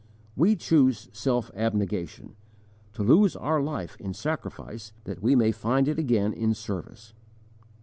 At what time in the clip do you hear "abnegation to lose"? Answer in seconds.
1.53-3.35